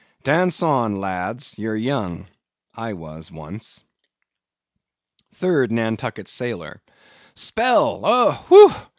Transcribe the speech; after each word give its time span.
Dance 0.23 0.63
on, 0.63 0.95
lads, 0.95 1.59
you're 1.59 1.75
young; 1.75 2.25
I 2.73 2.93
was 2.93 3.29
once. 3.31 3.83
3D 5.39 5.69
NANTUCKET 5.69 6.27
SAILOR. 6.27 6.81
Spell 7.35 8.01
oh!—whew! 8.03 8.73